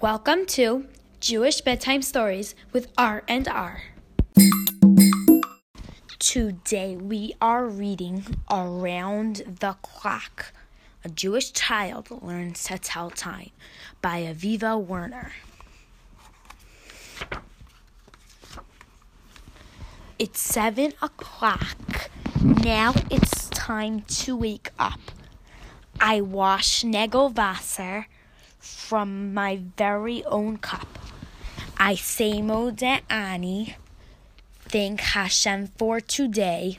[0.00, 0.86] Welcome to
[1.20, 3.82] Jewish Bedtime Stories with R and R.
[6.18, 10.54] Today we are reading Around the Clock.
[11.04, 13.50] A Jewish child learns to tell time
[14.00, 15.32] by Aviva Werner.
[20.18, 22.08] It's seven o'clock.
[22.42, 25.00] Now it's time to wake up.
[26.00, 28.06] I wash Negelwasser
[28.60, 30.98] from my very own cup.
[31.78, 33.74] I say Modeh
[34.60, 36.78] thank Hashem for today,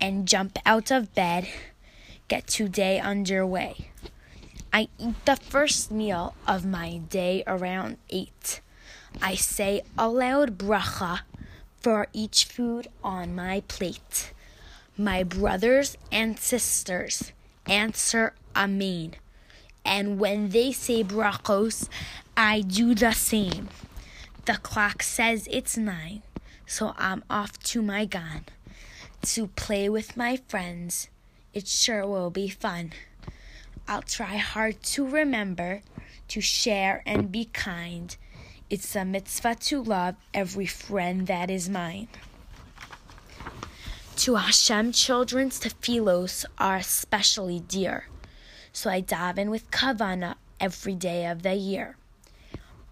[0.00, 1.48] and jump out of bed,
[2.28, 3.90] get today underway.
[4.72, 8.60] I eat the first meal of my day around 8.
[9.20, 11.20] I say a loud bracha
[11.80, 14.32] for each food on my plate.
[14.96, 17.32] My brothers and sisters
[17.66, 19.16] answer Amen.
[19.84, 21.88] And when they say brachos,
[22.36, 23.68] I do the same.
[24.44, 26.22] The clock says it's nine,
[26.66, 28.44] so I'm off to my gan
[29.22, 31.08] to play with my friends.
[31.52, 32.92] It sure will be fun.
[33.86, 35.82] I'll try hard to remember
[36.28, 38.16] to share and be kind.
[38.70, 42.08] It's a mitzvah to love every friend that is mine.
[44.16, 48.06] To Hashem, children's tefillos are especially dear
[48.72, 51.96] so I daven with kavana every day of the year.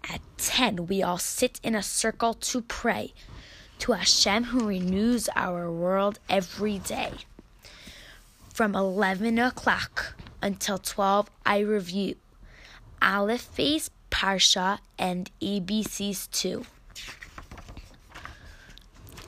[0.09, 3.13] At 10, we all sit in a circle to pray
[3.79, 7.11] to Hashem who renews our world every day.
[8.53, 12.15] From 11 o'clock until 12, I review
[13.01, 16.65] Aleph Beis, Parsha, and ABCs too.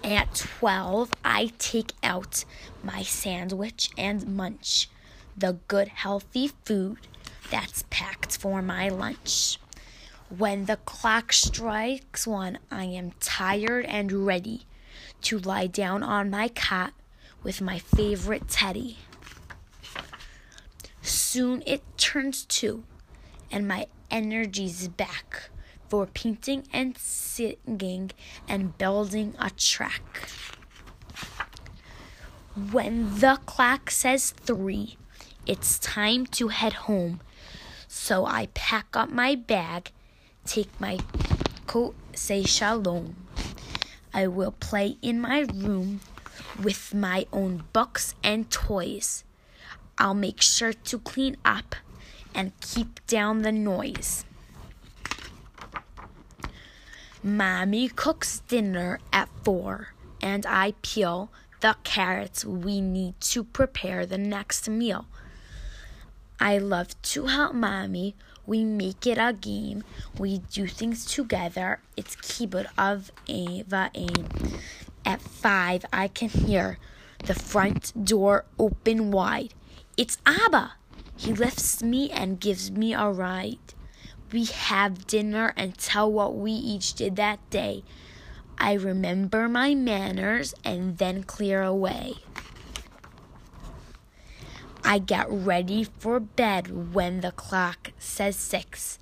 [0.04, 2.44] At 12, I take out
[2.84, 4.90] my sandwich and munch
[5.38, 6.98] the good, healthy food
[7.50, 9.58] that's packed for my lunch.
[10.30, 14.66] When the clock strikes one, I am tired and ready
[15.24, 16.94] to lie down on my cot
[17.44, 18.98] with my favorite teddy.
[21.02, 22.84] Soon it turns two,
[23.52, 25.50] and my energy's back
[25.90, 28.12] for painting and singing
[28.48, 30.30] and building a track.
[32.72, 34.98] When the clock says three,
[35.46, 37.20] it's time to head home.
[37.88, 39.92] So I pack up my bag,
[40.46, 41.00] take my
[41.68, 43.16] coat, say shalom.
[44.14, 46.02] I will play in my room
[46.62, 49.24] with my own books and toys.
[49.98, 51.76] I'll make sure to clean up
[52.34, 54.26] and keep down the noise.
[57.24, 59.90] Mommy cooks dinner at four,
[60.22, 61.30] and I peel
[61.60, 65.06] the carrots we need to prepare the next meal.
[66.42, 68.16] I love to help mommy.
[68.48, 69.84] We make it a game.
[70.18, 71.82] We do things together.
[71.96, 74.28] It's keyboard of Ava Aim.
[75.06, 76.80] At five, I can hear
[77.26, 79.54] the front door open wide.
[79.98, 80.74] It's Abba.
[81.16, 83.60] He lifts me and gives me a ride.
[84.32, 87.84] We have dinner and tell what we each did that day.
[88.58, 92.16] I remember my manners and then clear away.
[94.92, 99.00] I get ready for bed when the clock says six.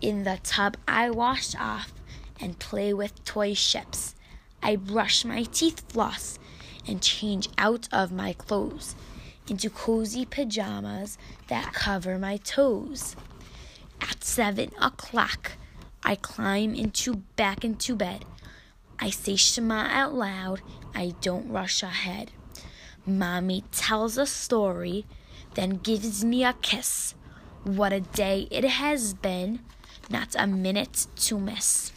[0.00, 1.92] In the tub, I wash off
[2.40, 4.16] and play with toy ships.
[4.60, 6.40] I brush my teeth, floss,
[6.84, 8.96] and change out of my clothes
[9.46, 13.14] into cozy pajamas that cover my toes.
[14.00, 15.52] At seven o'clock,
[16.02, 18.24] I climb into back into bed.
[18.98, 20.60] I say Shema out loud.
[20.92, 22.32] I don't rush ahead.
[23.06, 25.04] Mommy tells a story,
[25.54, 27.14] then gives me a kiss.
[27.64, 29.60] What a day it has been,
[30.10, 31.92] not a minute to miss.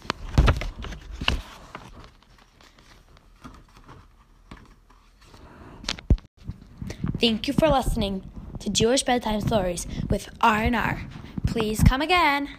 [7.19, 8.29] Thank you for listening
[8.59, 11.07] to Jewish Bedtime Stories with R&R.
[11.47, 12.49] Please come again.